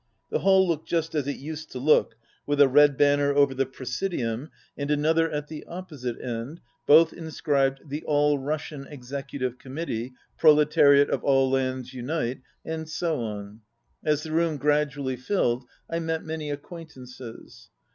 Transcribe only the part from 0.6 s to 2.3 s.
looked just as it used to look,